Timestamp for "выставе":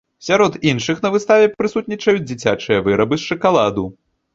1.17-1.53